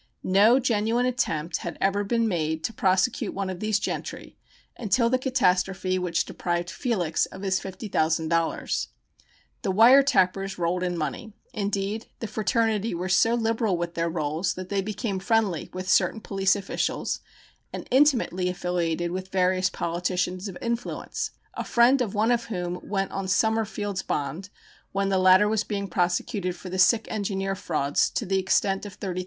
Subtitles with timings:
[0.23, 4.35] No genuine attempt had ever been made to prosecute one of these gentry
[4.75, 8.87] until the catastrophe which deprived Felix of his $50,000.
[9.61, 11.33] The "wire tappers" rolled in money.
[11.53, 16.19] Indeed, the fraternity were so liberal with their "rolls" that they became friendly with certain
[16.19, 17.19] police officials
[17.71, 23.11] and intimately affiliated with various politicians of influence, a friend of one of whom went
[23.11, 24.49] on Summerfield's bond,
[24.93, 28.99] when the latter was being prosecuted for the "sick engineer" frauds to the extent of
[28.99, 29.19] $30,000.